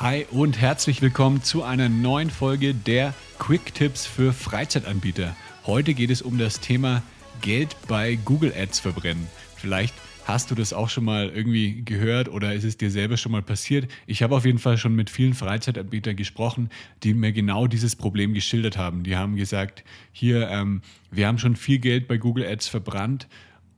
Hi 0.00 0.26
und 0.30 0.60
herzlich 0.60 1.02
willkommen 1.02 1.42
zu 1.42 1.64
einer 1.64 1.88
neuen 1.88 2.30
Folge 2.30 2.72
der 2.72 3.14
Quick 3.40 3.74
Tipps 3.74 4.06
für 4.06 4.32
Freizeitanbieter. 4.32 5.34
Heute 5.66 5.92
geht 5.92 6.10
es 6.10 6.22
um 6.22 6.38
das 6.38 6.60
Thema 6.60 7.02
Geld 7.40 7.74
bei 7.88 8.14
Google 8.14 8.52
Ads 8.56 8.78
verbrennen. 8.78 9.26
Vielleicht 9.56 9.92
hast 10.24 10.52
du 10.52 10.54
das 10.54 10.72
auch 10.72 10.88
schon 10.88 11.04
mal 11.04 11.30
irgendwie 11.30 11.82
gehört 11.84 12.28
oder 12.28 12.54
ist 12.54 12.62
es 12.62 12.76
dir 12.76 12.92
selber 12.92 13.16
schon 13.16 13.32
mal 13.32 13.42
passiert? 13.42 13.90
Ich 14.06 14.22
habe 14.22 14.36
auf 14.36 14.44
jeden 14.44 14.60
Fall 14.60 14.78
schon 14.78 14.94
mit 14.94 15.10
vielen 15.10 15.34
Freizeitanbietern 15.34 16.14
gesprochen, 16.14 16.70
die 17.02 17.12
mir 17.12 17.32
genau 17.32 17.66
dieses 17.66 17.96
Problem 17.96 18.34
geschildert 18.34 18.78
haben. 18.78 19.02
Die 19.02 19.16
haben 19.16 19.34
gesagt, 19.34 19.82
hier, 20.12 20.48
ähm, 20.48 20.80
wir 21.10 21.26
haben 21.26 21.38
schon 21.38 21.56
viel 21.56 21.80
Geld 21.80 22.06
bei 22.06 22.18
Google 22.18 22.46
Ads 22.46 22.68
verbrannt 22.68 23.26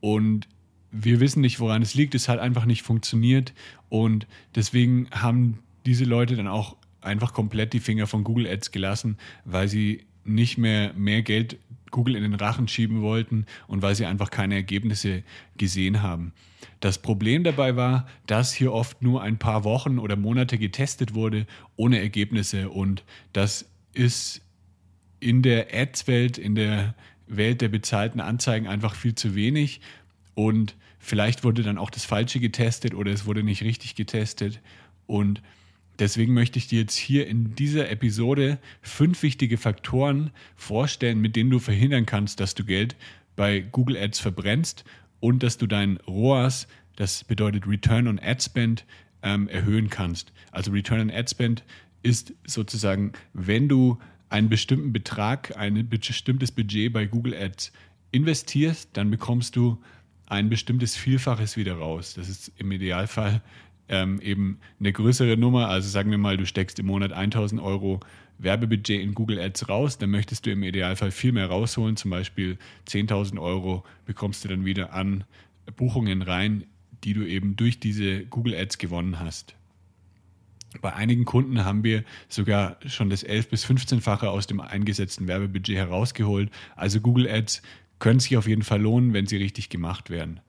und 0.01 0.47
wir 0.91 1.19
wissen 1.19 1.41
nicht, 1.41 1.59
woran 1.59 1.81
es 1.81 1.95
liegt. 1.95 2.13
Es 2.13 2.29
hat 2.29 2.37
einfach 2.37 2.65
nicht 2.65 2.83
funktioniert 2.83 3.55
und 3.89 4.27
deswegen 4.53 5.09
haben 5.09 5.57
diese 5.85 6.05
Leute 6.05 6.35
dann 6.35 6.47
auch 6.47 6.75
einfach 7.01 7.33
komplett 7.33 7.73
die 7.73 7.79
Finger 7.79 8.07
von 8.07 8.23
Google 8.23 8.47
Ads 8.47 8.71
gelassen, 8.71 9.17
weil 9.45 9.67
sie 9.67 10.05
nicht 10.23 10.57
mehr 10.57 10.93
mehr 10.93 11.21
Geld 11.23 11.57
Google 11.89 12.15
in 12.15 12.23
den 12.23 12.35
Rachen 12.35 12.67
schieben 12.67 13.01
wollten 13.01 13.45
und 13.67 13.81
weil 13.81 13.95
sie 13.95 14.05
einfach 14.05 14.31
keine 14.31 14.55
Ergebnisse 14.55 15.23
gesehen 15.57 16.01
haben. 16.01 16.33
Das 16.79 16.99
Problem 16.99 17.43
dabei 17.43 17.75
war, 17.75 18.07
dass 18.27 18.53
hier 18.53 18.71
oft 18.71 19.01
nur 19.01 19.21
ein 19.21 19.37
paar 19.37 19.63
Wochen 19.63 19.99
oder 19.99 20.15
Monate 20.15 20.57
getestet 20.57 21.13
wurde 21.13 21.45
ohne 21.75 21.99
Ergebnisse 21.99 22.69
und 22.69 23.03
das 23.33 23.65
ist 23.93 24.41
in 25.19 25.41
der 25.41 25.67
Ads-Welt, 25.73 26.37
in 26.37 26.55
der 26.55 26.95
Welt 27.27 27.61
der 27.61 27.69
bezahlten 27.69 28.19
Anzeigen 28.19 28.67
einfach 28.67 28.95
viel 28.95 29.15
zu 29.15 29.35
wenig 29.35 29.81
und 30.33 30.75
vielleicht 30.99 31.43
wurde 31.43 31.61
dann 31.61 31.77
auch 31.77 31.89
das 31.89 32.05
Falsche 32.05 32.39
getestet 32.39 32.93
oder 32.93 33.11
es 33.11 33.25
wurde 33.25 33.43
nicht 33.43 33.63
richtig 33.63 33.95
getestet 33.95 34.61
und 35.07 35.41
Deswegen 36.01 36.33
möchte 36.33 36.57
ich 36.57 36.65
dir 36.65 36.79
jetzt 36.79 36.95
hier 36.95 37.27
in 37.27 37.53
dieser 37.53 37.91
Episode 37.91 38.57
fünf 38.81 39.21
wichtige 39.21 39.59
Faktoren 39.59 40.31
vorstellen, 40.55 41.21
mit 41.21 41.35
denen 41.35 41.51
du 41.51 41.59
verhindern 41.59 42.07
kannst, 42.07 42.39
dass 42.39 42.55
du 42.55 42.65
Geld 42.65 42.95
bei 43.35 43.59
Google 43.59 43.97
Ads 43.97 44.19
verbrennst 44.19 44.83
und 45.19 45.43
dass 45.43 45.59
du 45.59 45.67
dein 45.67 45.97
ROAS, 46.07 46.67
das 46.95 47.23
bedeutet 47.23 47.67
Return 47.67 48.07
on 48.07 48.17
Ad 48.17 48.41
Spend, 48.41 48.83
ähm, 49.21 49.47
erhöhen 49.47 49.91
kannst. 49.91 50.33
Also 50.51 50.71
Return 50.71 51.01
on 51.01 51.11
Ad 51.11 51.29
Spend 51.29 51.63
ist 52.01 52.33
sozusagen, 52.47 53.11
wenn 53.33 53.69
du 53.69 53.99
einen 54.29 54.49
bestimmten 54.49 54.91
Betrag, 54.91 55.55
ein 55.55 55.87
bestimmtes 55.87 56.51
Budget 56.51 56.91
bei 56.91 57.05
Google 57.05 57.35
Ads 57.35 57.71
investierst, 58.11 58.89
dann 58.93 59.11
bekommst 59.11 59.55
du 59.55 59.79
ein 60.25 60.49
bestimmtes 60.49 60.95
Vielfaches 60.95 61.57
wieder 61.57 61.75
raus. 61.75 62.15
Das 62.15 62.27
ist 62.27 62.51
im 62.57 62.71
Idealfall 62.71 63.43
ähm, 63.91 64.19
eben 64.21 64.59
eine 64.79 64.91
größere 64.91 65.37
Nummer, 65.37 65.67
also 65.67 65.87
sagen 65.87 66.09
wir 66.09 66.17
mal, 66.17 66.37
du 66.37 66.45
steckst 66.45 66.79
im 66.79 66.87
Monat 66.87 67.11
1000 67.11 67.61
Euro 67.61 67.99
Werbebudget 68.39 69.01
in 69.01 69.13
Google 69.13 69.39
Ads 69.39 69.69
raus, 69.69 69.97
dann 69.99 70.09
möchtest 70.09 70.45
du 70.45 70.51
im 70.51 70.63
Idealfall 70.63 71.11
viel 71.11 71.33
mehr 71.33 71.47
rausholen, 71.47 71.97
zum 71.97 72.09
Beispiel 72.09 72.57
10.000 72.87 73.39
Euro 73.39 73.83
bekommst 74.05 74.43
du 74.43 74.47
dann 74.47 74.65
wieder 74.65 74.93
an 74.93 75.25
Buchungen 75.75 76.21
rein, 76.21 76.63
die 77.03 77.13
du 77.13 77.27
eben 77.27 77.55
durch 77.55 77.79
diese 77.79 78.25
Google 78.25 78.55
Ads 78.55 78.77
gewonnen 78.77 79.19
hast. 79.19 79.55
Bei 80.79 80.93
einigen 80.93 81.25
Kunden 81.25 81.65
haben 81.65 81.83
wir 81.83 82.05
sogar 82.29 82.77
schon 82.87 83.09
das 83.09 83.25
11- 83.25 83.49
bis 83.49 83.65
15-fache 83.65 84.27
aus 84.27 84.47
dem 84.47 84.61
eingesetzten 84.61 85.27
Werbebudget 85.27 85.75
herausgeholt. 85.75 86.49
Also 86.77 87.01
Google 87.01 87.29
Ads 87.29 87.61
können 87.99 88.21
sich 88.21 88.37
auf 88.37 88.47
jeden 88.47 88.63
Fall 88.63 88.81
lohnen, 88.81 89.13
wenn 89.13 89.27
sie 89.27 89.35
richtig 89.35 89.67
gemacht 89.67 90.09
werden. 90.09 90.39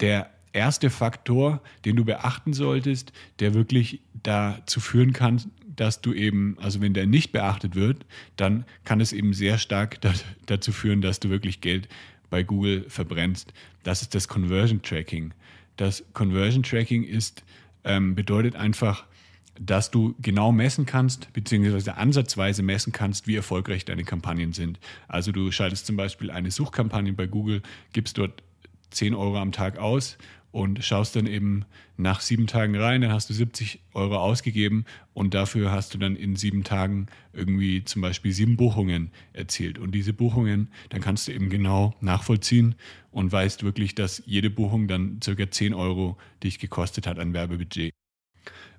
Der 0.00 0.30
erste 0.56 0.90
Faktor, 0.90 1.60
den 1.84 1.96
du 1.96 2.04
beachten 2.04 2.52
solltest, 2.52 3.12
der 3.38 3.54
wirklich 3.54 4.00
dazu 4.22 4.80
führen 4.80 5.12
kann, 5.12 5.40
dass 5.76 6.00
du 6.00 6.12
eben, 6.12 6.56
also 6.60 6.80
wenn 6.80 6.94
der 6.94 7.06
nicht 7.06 7.32
beachtet 7.32 7.74
wird, 7.74 8.06
dann 8.36 8.64
kann 8.84 9.00
es 9.00 9.12
eben 9.12 9.34
sehr 9.34 9.58
stark 9.58 9.98
dazu 10.46 10.72
führen, 10.72 11.02
dass 11.02 11.20
du 11.20 11.28
wirklich 11.28 11.60
Geld 11.60 11.88
bei 12.30 12.42
Google 12.42 12.86
verbrennst. 12.88 13.52
Das 13.82 14.02
ist 14.02 14.14
das 14.14 14.26
Conversion 14.26 14.82
Tracking. 14.82 15.32
Das 15.76 16.02
Conversion 16.14 16.62
Tracking 16.62 17.04
ist, 17.04 17.44
ähm, 17.84 18.14
bedeutet 18.14 18.56
einfach, 18.56 19.04
dass 19.60 19.90
du 19.90 20.14
genau 20.20 20.52
messen 20.52 20.86
kannst, 20.86 21.32
beziehungsweise 21.32 21.96
ansatzweise 21.96 22.62
messen 22.62 22.92
kannst, 22.92 23.26
wie 23.26 23.36
erfolgreich 23.36 23.84
deine 23.84 24.04
Kampagnen 24.04 24.52
sind. 24.52 24.78
Also 25.08 25.32
du 25.32 25.50
schaltest 25.52 25.86
zum 25.86 25.96
Beispiel 25.96 26.30
eine 26.30 26.50
Suchkampagne 26.50 27.12
bei 27.12 27.26
Google, 27.26 27.62
gibst 27.92 28.18
dort 28.18 28.42
10 28.90 29.14
Euro 29.14 29.38
am 29.38 29.52
Tag 29.52 29.78
aus 29.78 30.18
und 30.52 30.82
schaust 30.82 31.16
dann 31.16 31.26
eben 31.26 31.66
nach 31.98 32.20
sieben 32.20 32.46
Tagen 32.46 32.76
rein, 32.76 33.02
dann 33.02 33.12
hast 33.12 33.28
du 33.28 33.34
70 33.34 33.80
Euro 33.92 34.16
ausgegeben 34.16 34.84
und 35.12 35.34
dafür 35.34 35.70
hast 35.70 35.92
du 35.92 35.98
dann 35.98 36.16
in 36.16 36.36
sieben 36.36 36.64
Tagen 36.64 37.08
irgendwie 37.32 37.84
zum 37.84 38.02
Beispiel 38.02 38.32
sieben 38.32 38.56
Buchungen 38.56 39.10
erzielt. 39.32 39.78
Und 39.78 39.92
diese 39.94 40.12
Buchungen, 40.12 40.70
dann 40.88 41.02
kannst 41.02 41.28
du 41.28 41.32
eben 41.32 41.50
genau 41.50 41.94
nachvollziehen 42.00 42.74
und 43.10 43.32
weißt 43.32 43.64
wirklich, 43.64 43.94
dass 43.94 44.22
jede 44.26 44.48
Buchung 44.50 44.88
dann 44.88 45.20
circa 45.22 45.50
10 45.50 45.74
Euro 45.74 46.16
dich 46.42 46.58
gekostet 46.58 47.06
hat 47.06 47.18
an 47.18 47.34
Werbebudget. 47.34 47.95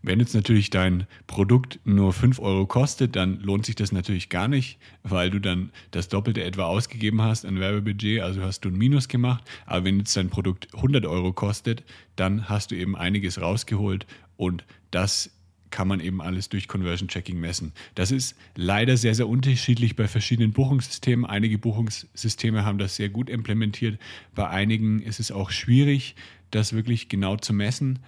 Wenn 0.01 0.19
jetzt 0.19 0.35
natürlich 0.35 0.69
dein 0.69 1.07
Produkt 1.25 1.79
nur 1.85 2.13
5 2.13 2.39
Euro 2.39 2.65
kostet, 2.65 3.15
dann 3.15 3.39
lohnt 3.41 3.65
sich 3.65 3.75
das 3.75 3.91
natürlich 3.91 4.29
gar 4.29 4.47
nicht, 4.47 4.77
weil 5.03 5.29
du 5.29 5.39
dann 5.39 5.71
das 5.91 6.07
Doppelte 6.07 6.43
etwa 6.43 6.65
ausgegeben 6.65 7.21
hast 7.21 7.45
an 7.45 7.59
Werbebudget, 7.59 8.21
also 8.21 8.41
hast 8.41 8.61
du 8.61 8.69
ein 8.69 8.77
Minus 8.77 9.07
gemacht. 9.07 9.43
Aber 9.65 9.85
wenn 9.85 9.99
jetzt 9.99 10.15
dein 10.15 10.29
Produkt 10.29 10.73
100 10.75 11.05
Euro 11.05 11.33
kostet, 11.33 11.83
dann 12.15 12.49
hast 12.49 12.71
du 12.71 12.75
eben 12.75 12.95
einiges 12.95 13.41
rausgeholt 13.41 14.05
und 14.37 14.63
das 14.91 15.31
kann 15.69 15.87
man 15.87 15.99
eben 15.99 16.21
alles 16.21 16.49
durch 16.49 16.67
Conversion 16.67 17.09
Checking 17.09 17.39
messen. 17.39 17.73
Das 17.95 18.11
ist 18.11 18.37
leider 18.55 18.97
sehr, 18.97 19.15
sehr 19.15 19.27
unterschiedlich 19.27 19.95
bei 19.95 20.07
verschiedenen 20.07 20.51
Buchungssystemen. 20.51 21.25
Einige 21.25 21.57
Buchungssysteme 21.57 22.63
haben 22.63 22.77
das 22.77 22.95
sehr 22.95 23.09
gut 23.09 23.29
implementiert. 23.29 23.99
Bei 24.33 24.49
einigen 24.49 25.01
ist 25.01 25.19
es 25.19 25.31
auch 25.31 25.51
schwierig, 25.51 26.15
das 26.51 26.73
wirklich 26.73 27.09
genau 27.09 27.35
zu 27.37 27.53
messen. 27.53 27.99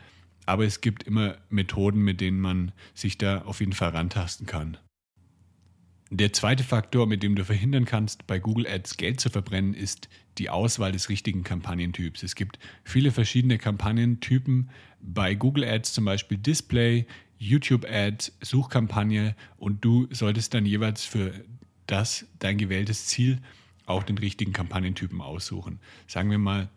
Aber 0.49 0.65
es 0.65 0.81
gibt 0.81 1.03
immer 1.03 1.37
Methoden, 1.51 2.01
mit 2.01 2.21
denen 2.21 2.39
man 2.39 2.71
sich 2.95 3.19
da 3.19 3.43
auf 3.43 3.59
jeden 3.59 3.73
Fall 3.73 3.89
rantasten 3.89 4.47
kann. 4.47 4.77
Der 6.09 6.33
zweite 6.33 6.63
Faktor, 6.63 7.05
mit 7.05 7.21
dem 7.21 7.35
du 7.35 7.45
verhindern 7.45 7.85
kannst, 7.85 8.25
bei 8.25 8.39
Google 8.39 8.65
Ads 8.65 8.97
Geld 8.97 9.19
zu 9.19 9.29
verbrennen, 9.29 9.75
ist 9.75 10.09
die 10.39 10.49
Auswahl 10.49 10.91
des 10.91 11.07
richtigen 11.07 11.43
Kampagnentyps. 11.43 12.23
Es 12.23 12.33
gibt 12.33 12.57
viele 12.83 13.11
verschiedene 13.11 13.59
Kampagnentypen 13.59 14.71
bei 14.99 15.35
Google 15.35 15.65
Ads, 15.65 15.93
zum 15.93 16.05
Beispiel 16.05 16.39
Display, 16.39 17.05
YouTube 17.37 17.85
Ads, 17.87 18.35
Suchkampagne 18.41 19.35
und 19.57 19.85
du 19.85 20.07
solltest 20.09 20.55
dann 20.55 20.65
jeweils 20.65 21.05
für 21.05 21.31
das 21.85 22.25
dein 22.39 22.57
gewähltes 22.57 23.05
Ziel 23.05 23.37
auch 23.85 24.01
den 24.01 24.17
richtigen 24.17 24.51
Kampagnentypen 24.51 25.21
aussuchen. 25.21 25.79
Sagen 26.07 26.31
wir 26.31 26.39
mal, 26.39 26.69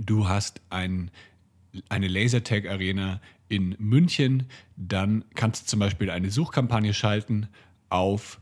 du 0.00 0.26
hast 0.26 0.62
ein 0.68 1.12
eine 1.88 2.08
Lasertag-Arena 2.08 3.20
in 3.48 3.76
München, 3.78 4.44
dann 4.76 5.24
kannst 5.34 5.62
du 5.62 5.66
zum 5.66 5.80
Beispiel 5.80 6.10
eine 6.10 6.30
Suchkampagne 6.30 6.94
schalten 6.94 7.48
auf 7.88 8.40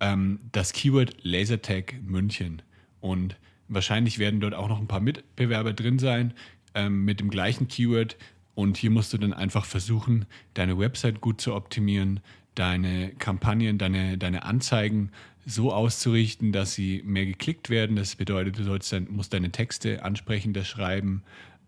ähm, 0.00 0.40
das 0.52 0.72
Keyword 0.72 1.16
Lasertag 1.22 1.94
München. 2.02 2.62
Und 3.00 3.36
wahrscheinlich 3.68 4.18
werden 4.18 4.40
dort 4.40 4.54
auch 4.54 4.68
noch 4.68 4.80
ein 4.80 4.88
paar 4.88 5.00
Mitbewerber 5.00 5.72
drin 5.72 5.98
sein 5.98 6.32
ähm, 6.74 7.04
mit 7.04 7.20
dem 7.20 7.30
gleichen 7.30 7.68
Keyword. 7.68 8.16
Und 8.54 8.76
hier 8.76 8.90
musst 8.90 9.12
du 9.12 9.18
dann 9.18 9.34
einfach 9.34 9.66
versuchen, 9.66 10.24
deine 10.54 10.78
Website 10.78 11.20
gut 11.20 11.40
zu 11.40 11.54
optimieren, 11.54 12.20
deine 12.54 13.10
Kampagnen, 13.18 13.76
deine, 13.76 14.16
deine 14.16 14.44
Anzeigen 14.44 15.10
so 15.44 15.72
auszurichten, 15.72 16.52
dass 16.52 16.74
sie 16.74 17.02
mehr 17.04 17.26
geklickt 17.26 17.70
werden. 17.70 17.96
Das 17.96 18.16
bedeutet, 18.16 18.58
du 18.58 18.64
sollst 18.64 18.92
dann, 18.92 19.08
musst 19.10 19.32
deine 19.32 19.52
Texte 19.52 20.02
ansprechender 20.02 20.64
schreiben 20.64 21.22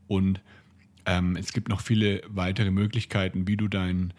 und 0.09 0.41
ähm, 1.08 1.37
es 1.37 1.52
gibt 1.52 1.69
noch 1.70 1.81
viele 1.81 2.20
weitere 2.28 2.70
Möglichkeiten, 2.70 3.49
wie 3.49 3.56
du 3.56 3.66
dein 3.66 4.12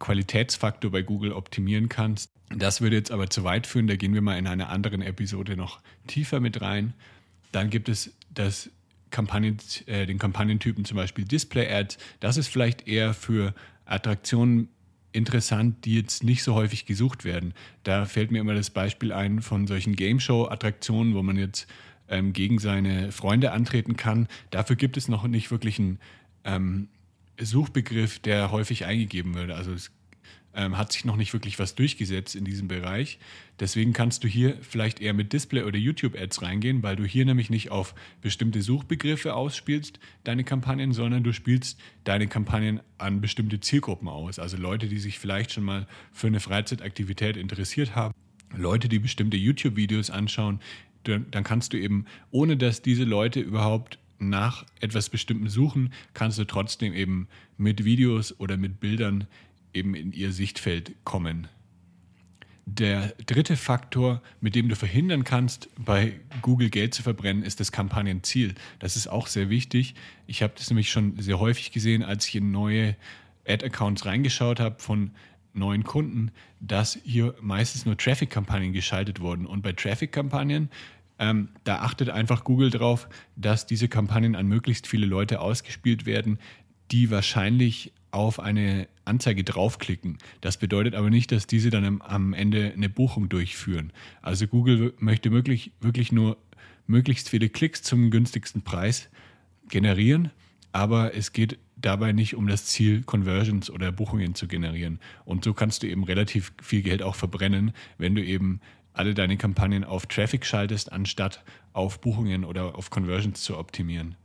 Qualitätsfaktor 0.00 0.90
bei 0.90 1.02
Google 1.02 1.32
optimieren 1.32 1.88
kannst. 1.88 2.32
Das 2.50 2.80
würde 2.80 2.96
jetzt 2.96 3.12
aber 3.12 3.30
zu 3.30 3.44
weit 3.44 3.66
führen, 3.68 3.86
da 3.86 3.94
gehen 3.94 4.12
wir 4.12 4.22
mal 4.22 4.36
in 4.36 4.48
einer 4.48 4.68
anderen 4.68 5.02
Episode 5.02 5.56
noch 5.56 5.80
tiefer 6.08 6.40
mit 6.40 6.60
rein. 6.60 6.94
Dann 7.52 7.70
gibt 7.70 7.88
es 7.88 8.12
das 8.34 8.70
Kampagnen, 9.10 9.58
äh, 9.86 10.04
den 10.06 10.18
Kampagnentypen 10.18 10.84
zum 10.84 10.96
Beispiel 10.96 11.24
Display 11.24 11.72
Ads. 11.72 11.98
Das 12.18 12.36
ist 12.36 12.48
vielleicht 12.48 12.88
eher 12.88 13.14
für 13.14 13.54
Attraktionen 13.84 14.68
interessant, 15.12 15.84
die 15.84 15.94
jetzt 15.94 16.24
nicht 16.24 16.42
so 16.42 16.54
häufig 16.54 16.86
gesucht 16.86 17.24
werden. 17.24 17.54
Da 17.84 18.04
fällt 18.04 18.32
mir 18.32 18.40
immer 18.40 18.54
das 18.54 18.70
Beispiel 18.70 19.12
ein 19.12 19.42
von 19.42 19.68
solchen 19.68 19.94
Game 19.94 20.18
Show 20.18 20.48
Attraktionen, 20.48 21.14
wo 21.14 21.22
man 21.22 21.36
jetzt 21.36 21.68
ähm, 22.08 22.32
gegen 22.32 22.58
seine 22.58 23.12
Freunde 23.12 23.52
antreten 23.52 23.96
kann. 23.96 24.26
Dafür 24.50 24.76
gibt 24.76 24.96
es 24.96 25.08
noch 25.08 25.26
nicht 25.28 25.50
wirklich 25.50 25.78
einen 25.78 25.98
ähm, 26.44 26.88
Suchbegriff, 27.40 28.18
der 28.18 28.50
häufig 28.50 28.84
eingegeben 28.84 29.34
wird. 29.34 29.50
Also 29.50 29.72
es 29.72 29.90
ähm, 30.54 30.76
hat 30.76 30.92
sich 30.92 31.04
noch 31.04 31.16
nicht 31.16 31.32
wirklich 31.32 31.58
was 31.58 31.74
durchgesetzt 31.74 32.36
in 32.36 32.44
diesem 32.44 32.68
Bereich. 32.68 33.18
Deswegen 33.58 33.92
kannst 33.92 34.24
du 34.24 34.28
hier 34.28 34.58
vielleicht 34.60 35.00
eher 35.00 35.14
mit 35.14 35.32
Display- 35.32 35.62
oder 35.62 35.78
YouTube-Ads 35.78 36.42
reingehen, 36.42 36.82
weil 36.82 36.96
du 36.96 37.04
hier 37.04 37.24
nämlich 37.24 37.48
nicht 37.48 37.70
auf 37.70 37.94
bestimmte 38.20 38.60
Suchbegriffe 38.62 39.34
ausspielst, 39.34 39.98
deine 40.24 40.44
Kampagnen, 40.44 40.92
sondern 40.92 41.22
du 41.22 41.32
spielst 41.32 41.80
deine 42.04 42.26
Kampagnen 42.26 42.80
an 42.98 43.20
bestimmte 43.20 43.60
Zielgruppen 43.60 44.08
aus. 44.08 44.38
Also 44.38 44.56
Leute, 44.56 44.88
die 44.88 44.98
sich 44.98 45.18
vielleicht 45.18 45.52
schon 45.52 45.64
mal 45.64 45.86
für 46.12 46.26
eine 46.26 46.40
Freizeitaktivität 46.40 47.36
interessiert 47.36 47.94
haben, 47.94 48.14
Leute, 48.54 48.88
die 48.88 48.98
bestimmte 48.98 49.38
YouTube-Videos 49.38 50.10
anschauen, 50.10 50.60
dann 51.04 51.44
kannst 51.44 51.72
du 51.72 51.78
eben, 51.78 52.04
ohne 52.30 52.56
dass 52.56 52.82
diese 52.82 53.04
Leute 53.04 53.40
überhaupt 53.40 53.98
nach 54.28 54.64
etwas 54.80 55.08
Bestimmtem 55.08 55.48
suchen, 55.48 55.92
kannst 56.14 56.38
du 56.38 56.44
trotzdem 56.44 56.94
eben 56.94 57.28
mit 57.56 57.84
Videos 57.84 58.38
oder 58.38 58.56
mit 58.56 58.80
Bildern 58.80 59.26
eben 59.74 59.94
in 59.94 60.12
ihr 60.12 60.32
Sichtfeld 60.32 60.92
kommen. 61.04 61.48
Der 62.64 63.14
dritte 63.26 63.56
Faktor, 63.56 64.22
mit 64.40 64.54
dem 64.54 64.68
du 64.68 64.76
verhindern 64.76 65.24
kannst, 65.24 65.68
bei 65.76 66.20
Google 66.42 66.70
Geld 66.70 66.94
zu 66.94 67.02
verbrennen, 67.02 67.42
ist 67.42 67.58
das 67.58 67.72
Kampagnenziel. 67.72 68.54
Das 68.78 68.96
ist 68.96 69.08
auch 69.08 69.26
sehr 69.26 69.50
wichtig. 69.50 69.94
Ich 70.26 70.42
habe 70.42 70.52
das 70.56 70.70
nämlich 70.70 70.90
schon 70.90 71.18
sehr 71.18 71.40
häufig 71.40 71.72
gesehen, 71.72 72.04
als 72.04 72.28
ich 72.28 72.36
in 72.36 72.52
neue 72.52 72.96
Ad-Accounts 73.46 74.06
reingeschaut 74.06 74.60
habe 74.60 74.78
von 74.78 75.10
neuen 75.54 75.82
Kunden, 75.82 76.30
dass 76.60 76.98
hier 77.04 77.34
meistens 77.40 77.84
nur 77.84 77.96
Traffic-Kampagnen 77.96 78.72
geschaltet 78.72 79.20
wurden. 79.20 79.44
Und 79.44 79.62
bei 79.62 79.72
Traffic-Kampagnen, 79.72 80.70
ähm, 81.18 81.48
da 81.64 81.80
achtet 81.80 82.10
einfach 82.10 82.44
Google 82.44 82.70
darauf, 82.70 83.08
dass 83.36 83.66
diese 83.66 83.88
Kampagnen 83.88 84.34
an 84.34 84.46
möglichst 84.46 84.86
viele 84.86 85.06
Leute 85.06 85.40
ausgespielt 85.40 86.06
werden, 86.06 86.38
die 86.90 87.10
wahrscheinlich 87.10 87.92
auf 88.10 88.38
eine 88.38 88.88
Anzeige 89.04 89.42
draufklicken. 89.42 90.18
Das 90.42 90.58
bedeutet 90.58 90.94
aber 90.94 91.10
nicht, 91.10 91.32
dass 91.32 91.46
diese 91.46 91.70
dann 91.70 92.00
am, 92.02 92.34
Ende 92.34 92.72
eine 92.74 92.88
Buchung 92.88 93.28
durchführen. 93.28 93.92
Also 94.20 94.46
Google 94.46 94.94
möchte 94.98 95.32
wirklich, 95.32 95.72
wirklich 95.80 96.12
nur 96.12 96.36
möglichst 96.86 97.30
viele 97.30 97.48
Klicks 97.48 97.82
zum 97.82 98.10
günstigsten 98.10 98.62
Preis 98.62 99.08
generieren, 99.68 100.30
aber 100.72 101.14
es 101.14 101.32
geht 101.32 101.58
dabei 101.76 102.12
nicht 102.12 102.36
um 102.36 102.46
das 102.46 102.66
Ziel, 102.66 103.02
Conversions 103.02 103.70
oder 103.70 103.90
Buchungen 103.90 104.34
zu 104.34 104.46
generieren. 104.46 105.00
Und 105.24 105.44
so 105.44 105.54
kannst 105.54 105.82
du 105.82 105.88
eben 105.88 106.04
relativ 106.04 106.52
viel 106.62 106.82
Geld 106.82 107.02
auch 107.02 107.14
verbrennen, 107.14 107.72
wenn 107.98 108.14
du 108.14 108.22
eben 108.22 108.60
alle 108.92 109.14
deine 109.14 109.36
Kampagnen 109.36 109.84
auf 109.84 110.06
Traffic 110.06 110.44
schaltest, 110.44 110.92
anstatt 110.92 111.42
auf 111.72 112.00
Buchungen 112.00 112.44
oder 112.44 112.76
auf 112.76 112.90
Conversions 112.90 113.42
zu 113.42 113.58
optimieren. 113.58 114.16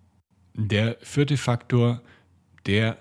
Der 0.53 0.97
vierte 1.01 1.37
Faktor, 1.37 2.01
der 2.65 2.97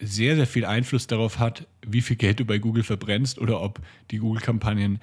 sehr, 0.00 0.36
sehr 0.36 0.46
viel 0.46 0.64
Einfluss 0.64 1.06
darauf 1.06 1.38
hat, 1.38 1.66
wie 1.86 2.00
viel 2.00 2.16
Geld 2.16 2.40
du 2.40 2.44
bei 2.44 2.58
Google 2.58 2.82
verbrennst 2.82 3.38
oder 3.38 3.60
ob 3.60 3.80
die 4.10 4.18
Google-Kampagnen 4.18 5.00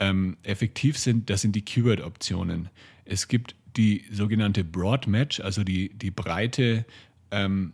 ähm, 0.00 0.36
effektiv 0.42 0.98
sind, 0.98 1.30
das 1.30 1.42
sind 1.42 1.54
die 1.56 1.62
Keyword-Optionen. 1.62 2.68
Es 3.04 3.28
gibt 3.28 3.54
die 3.76 4.04
sogenannte 4.10 4.64
Broad 4.64 5.06
Match, 5.06 5.40
also 5.40 5.64
die, 5.64 5.90
die 5.90 6.10
breite 6.10 6.84
ähm, 7.30 7.72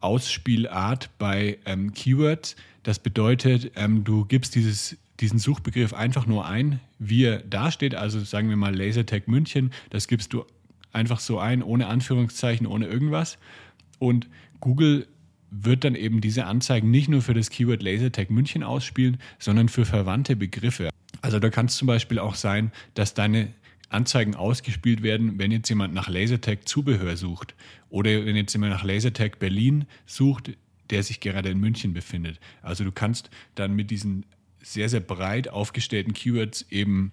Ausspielart 0.00 1.10
bei 1.18 1.58
ähm, 1.64 1.92
Keywords. 1.92 2.56
Das 2.82 2.98
bedeutet, 2.98 3.72
ähm, 3.76 4.04
du 4.04 4.24
gibst 4.24 4.54
dieses, 4.54 4.96
diesen 5.20 5.38
Suchbegriff 5.38 5.92
einfach 5.92 6.26
nur 6.26 6.46
ein, 6.46 6.80
wie 6.98 7.24
er 7.24 7.38
dasteht. 7.38 7.94
Also 7.94 8.20
sagen 8.20 8.48
wir 8.48 8.56
mal 8.56 8.74
Lasertag 8.74 9.28
München, 9.28 9.72
das 9.90 10.08
gibst 10.08 10.32
du 10.32 10.44
einfach 10.92 11.20
so 11.20 11.38
ein, 11.38 11.62
ohne 11.62 11.86
Anführungszeichen, 11.86 12.66
ohne 12.66 12.86
irgendwas. 12.86 13.38
Und 13.98 14.28
Google 14.60 15.06
wird 15.50 15.84
dann 15.84 15.94
eben 15.94 16.20
diese 16.20 16.44
Anzeigen 16.46 16.90
nicht 16.90 17.08
nur 17.08 17.22
für 17.22 17.34
das 17.34 17.50
Keyword 17.50 17.82
Lasertag 17.82 18.30
München 18.30 18.62
ausspielen, 18.62 19.18
sondern 19.38 19.68
für 19.68 19.84
verwandte 19.84 20.36
Begriffe. 20.36 20.90
Also 21.22 21.38
da 21.38 21.50
kann 21.50 21.66
es 21.66 21.76
zum 21.76 21.86
Beispiel 21.86 22.18
auch 22.18 22.34
sein, 22.34 22.70
dass 22.94 23.14
deine 23.14 23.48
Anzeigen 23.88 24.34
ausgespielt 24.34 25.02
werden, 25.02 25.38
wenn 25.38 25.50
jetzt 25.50 25.68
jemand 25.68 25.94
nach 25.94 26.08
Lasertag 26.08 26.68
Zubehör 26.68 27.16
sucht 27.16 27.54
oder 27.88 28.26
wenn 28.26 28.36
jetzt 28.36 28.52
jemand 28.52 28.72
nach 28.72 28.84
Lasertag 28.84 29.38
Berlin 29.38 29.86
sucht, 30.04 30.52
der 30.90 31.02
sich 31.02 31.20
gerade 31.20 31.48
in 31.50 31.58
München 31.58 31.94
befindet. 31.94 32.38
Also 32.62 32.84
du 32.84 32.92
kannst 32.92 33.30
dann 33.54 33.74
mit 33.74 33.90
diesen 33.90 34.26
sehr, 34.62 34.88
sehr 34.88 35.00
breit 35.00 35.48
aufgestellten 35.48 36.12
Keywords 36.12 36.66
eben 36.70 37.12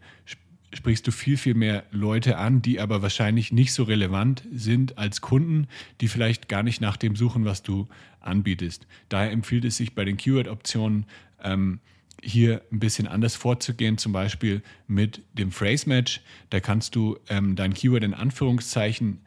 sprichst 0.74 1.08
du 1.08 1.12
viel, 1.12 1.38
viel 1.38 1.54
mehr 1.54 1.84
Leute 1.92 2.38
an, 2.38 2.62
die 2.62 2.80
aber 2.80 3.02
wahrscheinlich 3.02 3.52
nicht 3.52 3.74
so 3.74 3.84
relevant 3.84 4.44
sind 4.54 4.98
als 4.98 5.22
Kunden, 5.22 5.68
die 6.02 6.08
vielleicht 6.08 6.50
gar 6.50 6.64
nicht 6.64 6.82
nach 6.82 6.98
dem 6.98 7.16
suchen, 7.16 7.46
was 7.46 7.64
du 7.64 7.88
anbietest. 8.20 8.86
Daher 9.10 9.32
empfiehlt 9.32 9.66
es 9.66 9.78
sich 9.78 9.96
bei 9.96 10.04
den 10.04 10.18
Keyword-Optionen 10.18 11.06
ähm, 11.44 11.80
hier 12.22 12.62
ein 12.72 12.80
bisschen 12.80 13.08
anders 13.08 13.36
vorzugehen, 13.36 13.98
zum 13.98 14.12
Beispiel 14.12 14.62
mit 14.88 15.22
dem 15.34 15.52
Phrase 15.52 15.88
Match. 15.88 16.22
Da 16.50 16.60
kannst 16.60 16.96
du 16.96 17.18
ähm, 17.30 17.56
dein 17.56 17.74
Keyword 17.74 18.04
in 18.04 18.14
Anführungszeichen 18.14 19.22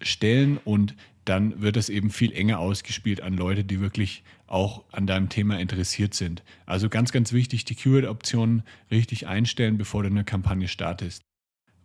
stellen 0.00 0.58
und 0.64 0.94
dann 1.24 1.60
wird 1.60 1.76
das 1.76 1.88
eben 1.88 2.10
viel 2.10 2.32
enger 2.32 2.58
ausgespielt 2.58 3.20
an 3.20 3.34
Leute, 3.34 3.64
die 3.64 3.80
wirklich 3.80 4.22
auch 4.46 4.84
an 4.90 5.06
deinem 5.06 5.28
Thema 5.28 5.58
interessiert 5.58 6.14
sind. 6.14 6.42
Also 6.66 6.88
ganz, 6.88 7.12
ganz 7.12 7.32
wichtig, 7.32 7.64
die 7.64 7.74
Keyword-Optionen 7.74 8.62
richtig 8.90 9.26
einstellen, 9.26 9.78
bevor 9.78 10.02
du 10.02 10.08
eine 10.08 10.24
Kampagne 10.24 10.68
startest. 10.68 11.22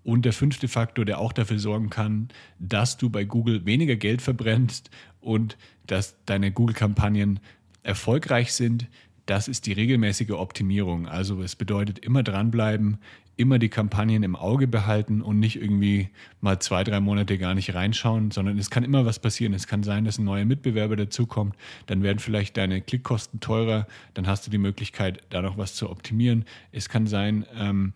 Und 0.03 0.23
der 0.23 0.33
fünfte 0.33 0.67
Faktor, 0.67 1.03
der 1.03 1.19
auch 1.19 1.33
dafür 1.33 1.59
sorgen 1.59 1.89
kann, 1.89 2.29
dass 2.59 2.97
du 2.97 3.09
bei 3.09 3.23
Google 3.23 3.65
weniger 3.65 3.95
Geld 3.95 4.21
verbrennst 4.21 4.89
und 5.19 5.57
dass 5.87 6.15
deine 6.25 6.51
Google-Kampagnen 6.51 7.39
erfolgreich 7.83 8.53
sind, 8.53 8.87
das 9.25 9.47
ist 9.47 9.65
die 9.65 9.73
regelmäßige 9.73 10.31
Optimierung. 10.31 11.07
Also 11.07 11.41
es 11.41 11.55
bedeutet 11.55 11.99
immer 11.99 12.21
dranbleiben, 12.21 12.99
immer 13.37 13.59
die 13.59 13.69
Kampagnen 13.69 14.23
im 14.23 14.35
Auge 14.35 14.67
behalten 14.67 15.21
und 15.21 15.39
nicht 15.39 15.57
irgendwie 15.61 16.09
mal 16.41 16.59
zwei, 16.59 16.83
drei 16.83 16.99
Monate 16.99 17.37
gar 17.37 17.53
nicht 17.53 17.73
reinschauen, 17.73 18.31
sondern 18.31 18.57
es 18.57 18.69
kann 18.69 18.83
immer 18.83 19.05
was 19.05 19.19
passieren. 19.19 19.53
Es 19.53 19.67
kann 19.67 19.83
sein, 19.83 20.05
dass 20.05 20.17
ein 20.17 20.25
neuer 20.25 20.45
Mitbewerber 20.45 20.95
dazukommt, 20.95 21.55
dann 21.87 22.03
werden 22.03 22.19
vielleicht 22.19 22.57
deine 22.57 22.81
Klickkosten 22.81 23.39
teurer, 23.39 23.87
dann 24.13 24.27
hast 24.27 24.47
du 24.47 24.51
die 24.51 24.57
Möglichkeit, 24.57 25.21
da 25.29 25.41
noch 25.41 25.57
was 25.57 25.75
zu 25.75 25.89
optimieren. 25.89 26.45
Es 26.71 26.89
kann 26.89 27.07
sein, 27.07 27.45
ähm, 27.57 27.93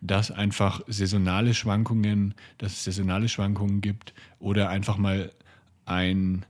dass 0.00 0.30
einfach 0.30 0.80
saisonale 0.86 1.54
Schwankungen, 1.54 2.34
dass 2.58 2.72
es 2.72 2.84
saisonale 2.84 3.28
Schwankungen 3.28 3.80
gibt 3.80 4.14
oder 4.38 4.70
einfach 4.70 4.96
mal 4.96 5.30
ein 5.84 6.46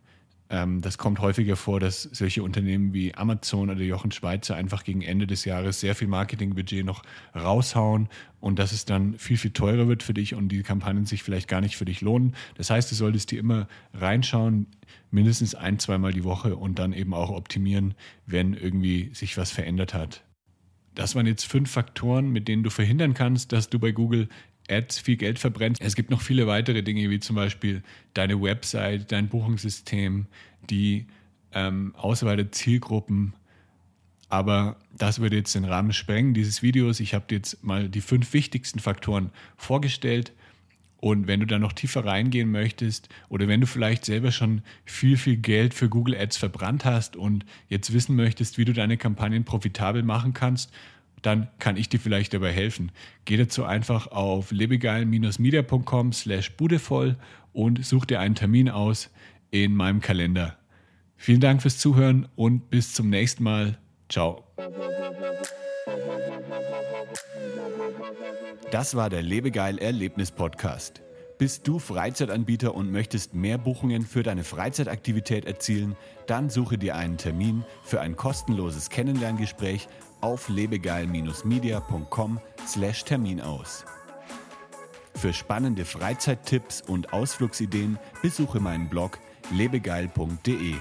ähm, 0.51 0.81
das 0.81 0.99
kommt 0.99 1.21
häufiger 1.21 1.55
vor, 1.55 1.79
dass 1.79 2.03
solche 2.03 2.43
Unternehmen 2.43 2.93
wie 2.93 3.15
Amazon 3.15 3.71
oder 3.71 3.83
Jochen 3.83 4.11
Schweizer 4.11 4.57
einfach 4.57 4.83
gegen 4.83 5.01
Ende 5.01 5.29
des 5.29 5.45
Jahres 5.45 5.79
sehr 5.79 5.95
viel 5.95 6.09
Marketingbudget 6.09 6.85
noch 6.85 7.03
raushauen 7.35 8.09
und 8.41 8.59
dass 8.59 8.73
es 8.73 8.85
dann 8.85 9.17
viel, 9.17 9.39
viel 9.39 9.53
teurer 9.53 9.87
wird 9.87 10.03
für 10.03 10.13
dich 10.13 10.35
und 10.35 10.49
die 10.49 10.65
Kampagnen 10.65 11.07
sich 11.07 11.23
vielleicht 11.23 11.47
gar 11.47 11.61
nicht 11.61 11.77
für 11.77 11.85
dich 11.85 12.01
lohnen. 12.01 12.35
Das 12.57 12.69
heißt, 12.69 12.91
du 12.91 12.97
solltest 12.97 13.31
dir 13.31 13.39
immer 13.39 13.69
reinschauen, 13.95 14.67
mindestens 15.13 15.55
ein, 15.55 15.79
zweimal 15.79 16.13
die 16.13 16.25
Woche 16.25 16.57
und 16.57 16.81
dann 16.81 16.93
eben 16.93 17.15
auch 17.15 17.31
optimieren, 17.31 17.95
wenn 18.27 18.55
irgendwie 18.55 19.11
sich 19.15 19.37
was 19.37 19.53
verändert 19.53 19.95
hat. 19.95 20.25
Das 20.97 21.15
waren 21.15 21.27
jetzt 21.27 21.45
fünf 21.45 21.71
Faktoren, 21.71 22.31
mit 22.31 22.49
denen 22.49 22.65
du 22.65 22.71
verhindern 22.71 23.15
kannst, 23.15 23.53
dass 23.53 23.71
du 23.71 23.79
bei 23.79 23.93
Google 23.93 24.29
Ads 24.71 24.99
viel 24.99 25.17
Geld 25.17 25.39
verbrennst. 25.39 25.81
Es 25.83 25.95
gibt 25.95 26.11
noch 26.11 26.23
viele 26.23 26.47
weitere 26.47 26.83
Dinge, 26.83 27.11
wie 27.11 27.21
zum 27.21 27.37
Beispiel 27.37 27.83
deine 28.15 28.41
Website, 28.41 29.11
dein 29.13 29.29
Buchungssystem, 29.29 30.27
die 30.69 31.07
ähm, 31.53 31.95
Auswahl 31.97 32.37
der 32.37 32.53
Zielgruppen. 32.53 33.35
Aber 34.29 34.77
das 34.97 35.21
würde 35.21 35.37
jetzt 35.37 35.55
den 35.55 35.65
Rahmen 35.65 35.93
sprengen 35.93 36.35
dieses 36.35 36.63
Videos. 36.63 37.01
Ich 37.01 37.15
habe 37.15 37.25
dir 37.29 37.37
jetzt 37.37 37.65
mal 37.65 37.89
die 37.89 38.01
fünf 38.01 38.33
wichtigsten 38.33 38.79
Faktoren 38.79 39.31
vorgestellt. 39.57 40.33
Und 40.99 41.27
wenn 41.27 41.41
du 41.41 41.47
da 41.47 41.59
noch 41.59 41.73
tiefer 41.73 42.05
reingehen 42.05 42.51
möchtest 42.51 43.09
oder 43.31 43.49
wenn 43.49 43.63
du 43.63 43.67
vielleicht 43.67 44.05
selber 44.05 44.33
schon 44.33 44.63
viel, 44.85 45.17
viel 45.17 45.37
Geld 45.37 45.73
für 45.73 45.89
Google 45.89 46.15
Ads 46.15 46.37
verbrannt 46.37 46.85
hast 46.85 47.17
und 47.17 47.47
jetzt 47.69 47.95
wissen 47.95 48.17
möchtest, 48.17 48.59
wie 48.59 48.67
du 48.67 48.75
deine 48.75 48.99
Kampagnen 48.99 49.45
profitabel 49.45 50.03
machen 50.03 50.35
kannst 50.35 50.71
dann 51.23 51.49
kann 51.59 51.77
ich 51.77 51.89
dir 51.89 52.01
vielleicht 52.01 52.35
dabei 52.35 52.53
helfen. 52.53 52.93
Geh 53.25 53.37
dazu 53.37 53.65
einfach 53.65 54.09
auf 54.09 54.51
lebegeil-media.com 54.51 56.13
slash 56.13 56.57
budevoll 56.57 57.17
und 57.53 57.85
such 57.85 58.07
dir 58.07 58.21
einen 58.21 58.35
Termin 58.35 58.69
aus 58.69 59.11
in 59.51 59.75
meinem 59.75 60.01
Kalender. 60.01 60.57
Vielen 61.17 61.41
Dank 61.41 61.63
fürs 61.63 61.79
Zuhören 61.79 62.29
und 62.37 62.71
bis 62.71 62.95
zum 62.95 63.11
nächsten 63.11 63.45
Mal. 63.45 63.79
Ciao. 64.09 64.45
Das 68.71 68.95
war 68.95 69.11
der 69.11 69.23
Lebegeil 69.23 69.79
Erlebnis 69.79 70.31
Podcast. 70.31 71.03
Bist 71.39 71.67
du 71.67 71.79
Freizeitanbieter 71.79 72.75
und 72.75 72.93
möchtest 72.93 73.35
mehr 73.35 73.59
Buchungen 73.59 74.03
für 74.03 74.23
deine 74.23 74.45
Freizeitaktivität 74.45 75.47
erzielen? 75.47 75.97
Dann 76.27 76.51
suche 76.51 76.79
dir 76.79 76.97
einen 76.97 77.17
Termin 77.17 77.65
für 77.83 78.01
ein 78.01 78.15
kostenloses 78.15 78.91
Kennenlerngespräch 78.91 79.89
auf 80.21 80.49
lebegeil-media.com/termin 80.49 83.41
aus. 83.41 83.85
Für 85.15 85.33
spannende 85.33 85.85
Freizeittipps 85.85 86.83
und 86.83 87.13
Ausflugsideen 87.13 87.99
besuche 88.23 88.61
meinen 88.61 88.89
Blog 88.89 89.19
lebegeil.de. 89.53 90.75